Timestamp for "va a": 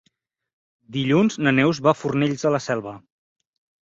1.89-1.95